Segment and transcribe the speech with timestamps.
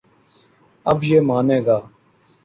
[0.85, 1.77] اب یہ مانے گا۔